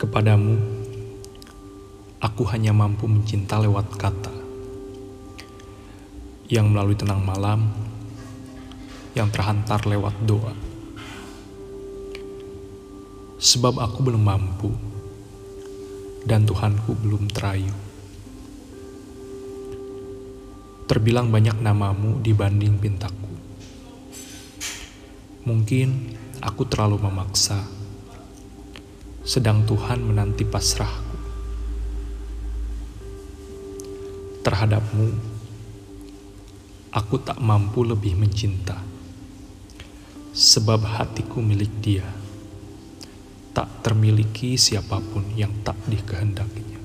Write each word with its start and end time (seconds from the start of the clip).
Kepadamu, 0.00 0.56
aku 2.24 2.48
hanya 2.48 2.72
mampu 2.72 3.04
mencinta 3.04 3.60
lewat 3.60 4.00
kata 4.00 4.32
yang 6.48 6.72
melalui 6.72 6.96
tenang 6.96 7.20
malam 7.20 7.68
yang 9.12 9.28
terhantar 9.28 9.84
lewat 9.84 10.16
doa. 10.24 10.56
Sebab 13.44 13.76
aku 13.76 14.00
belum 14.08 14.24
mampu 14.24 14.72
dan 16.24 16.48
Tuhanku 16.48 16.96
belum 16.96 17.28
terayu. 17.28 17.76
Terbilang 20.88 21.28
banyak 21.28 21.60
namamu 21.60 22.24
dibanding 22.24 22.80
pintaku. 22.80 23.36
Mungkin 25.44 26.16
aku 26.40 26.64
terlalu 26.64 26.96
memaksa 27.04 27.79
sedang 29.30 29.62
Tuhan 29.62 30.02
menanti 30.02 30.42
pasrahku. 30.42 31.14
Terhadapmu, 34.42 35.06
aku 36.90 37.14
tak 37.22 37.38
mampu 37.38 37.86
lebih 37.86 38.18
mencinta, 38.18 38.82
sebab 40.34 40.82
hatiku 40.82 41.38
milik 41.38 41.70
Dia, 41.78 42.10
tak 43.54 43.70
termiliki 43.86 44.58
siapa 44.58 44.98
pun 44.98 45.22
yang 45.38 45.54
tak 45.62 45.78
dikehendakinya. 45.86 46.82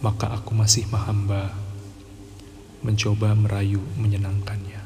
Maka 0.00 0.40
aku 0.40 0.56
masih 0.56 0.88
mahamba, 0.88 1.52
mencoba 2.80 3.36
merayu 3.36 3.84
menyenangkannya, 4.00 4.80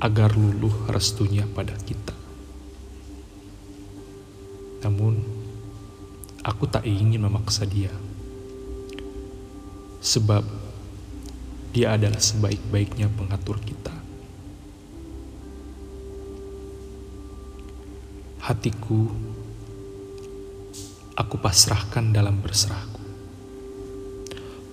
agar 0.00 0.32
luluh 0.32 0.72
restunya 0.88 1.44
pada 1.44 1.76
kita. 1.84 2.23
Namun, 4.84 5.16
aku 6.44 6.68
tak 6.68 6.84
ingin 6.84 7.24
memaksa 7.24 7.64
dia. 7.64 7.88
Sebab 10.04 10.44
dia 11.72 11.96
adalah 11.96 12.20
sebaik-baiknya 12.20 13.08
pengatur 13.16 13.56
kita. 13.64 13.96
Hatiku, 18.44 19.08
aku 21.16 21.34
pasrahkan 21.40 22.12
dalam 22.12 22.44
berserahku. 22.44 23.00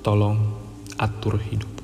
Tolong 0.03 0.37
atur 0.99 1.39
hidupku. 1.39 1.80